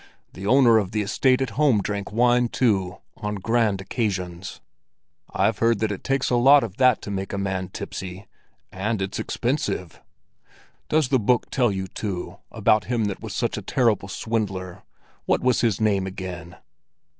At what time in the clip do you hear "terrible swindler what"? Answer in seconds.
13.61-15.41